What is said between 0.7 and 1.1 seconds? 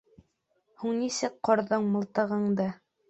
Һуң